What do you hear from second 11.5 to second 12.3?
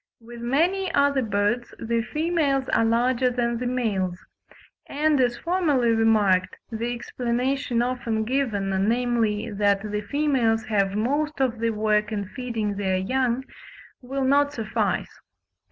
the work in